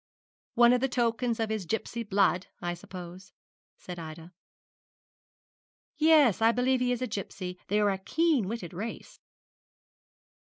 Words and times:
'One 0.55 0.73
of 0.73 0.81
the 0.81 0.89
tokens 0.89 1.39
of 1.39 1.51
his 1.51 1.67
gipsy 1.67 2.01
blood, 2.01 2.47
I 2.59 2.73
suppose,' 2.73 3.33
said 3.77 3.99
Ida. 3.99 4.33
'Yes; 5.99 6.41
I 6.41 6.51
believe 6.51 6.79
he 6.79 6.91
is 6.91 7.03
a 7.03 7.07
gipsy. 7.07 7.59
They 7.67 7.79
are 7.79 7.91
a 7.91 7.99
keen 7.99 8.47
witted 8.47 8.73
race.' 8.73 9.19